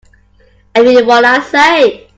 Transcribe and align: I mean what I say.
I 0.73 0.81
mean 0.81 1.05
what 1.05 1.23
I 1.25 1.39
say. 1.43 2.07